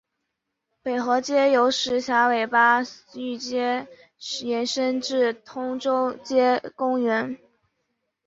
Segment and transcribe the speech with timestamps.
[0.81, 2.81] 北河街由石硖尾巴
[3.13, 7.37] 域街伸延至通州街公园。